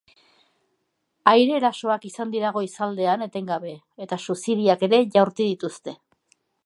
Aire-erasoak 1.31 2.07
izan 2.09 2.33
dira 2.35 2.51
goizaldean 2.55 3.25
etengabe, 3.27 3.75
eta 4.07 4.19
suziriak 4.25 4.87
ere 4.89 5.01
jaurti 5.19 5.49
dituzte. 5.51 5.95